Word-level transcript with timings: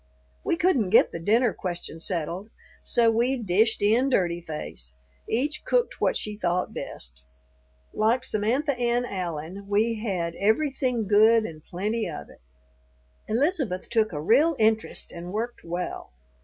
We 0.43 0.55
couldn't 0.57 0.89
get 0.89 1.11
the 1.11 1.19
dinner 1.19 1.53
question 1.53 1.99
settled, 1.99 2.49
so 2.83 3.11
we 3.11 3.37
"dished 3.37 3.83
in 3.83 4.09
dirty 4.09 4.41
face"; 4.41 4.97
each 5.29 5.63
cooked 5.63 6.01
what 6.01 6.17
she 6.17 6.35
thought 6.35 6.73
best. 6.73 7.21
Like 7.93 8.23
Samantha 8.23 8.75
Ann 8.79 9.05
Allen, 9.05 9.67
we 9.69 9.99
had 10.01 10.33
"everything 10.37 11.07
good 11.07 11.45
and 11.45 11.63
plenty 11.63 12.09
of 12.09 12.31
it." 12.31 12.41
Elizabeth 13.27 13.89
took 13.89 14.11
a 14.11 14.19
real 14.19 14.55
interest 14.57 15.11
and 15.11 15.31
worked 15.31 15.63
well. 15.63 16.11